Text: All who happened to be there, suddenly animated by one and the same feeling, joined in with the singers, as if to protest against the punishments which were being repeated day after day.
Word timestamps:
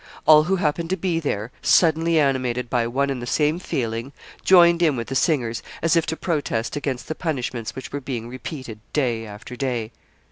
All 0.25 0.45
who 0.45 0.55
happened 0.55 0.89
to 0.89 0.97
be 0.97 1.19
there, 1.19 1.51
suddenly 1.61 2.17
animated 2.19 2.71
by 2.71 2.87
one 2.87 3.11
and 3.11 3.21
the 3.21 3.27
same 3.27 3.59
feeling, 3.59 4.13
joined 4.43 4.81
in 4.81 4.95
with 4.95 5.09
the 5.09 5.15
singers, 5.15 5.61
as 5.83 5.95
if 5.95 6.07
to 6.07 6.17
protest 6.17 6.75
against 6.75 7.07
the 7.07 7.13
punishments 7.13 7.75
which 7.75 7.91
were 7.91 8.01
being 8.01 8.27
repeated 8.27 8.79
day 8.93 9.27
after 9.27 9.55
day. 9.55 9.91